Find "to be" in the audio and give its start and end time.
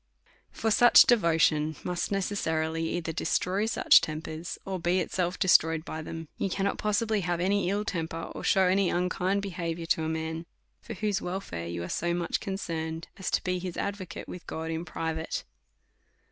13.29-13.59